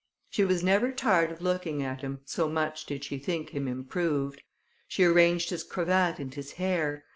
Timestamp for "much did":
2.49-3.03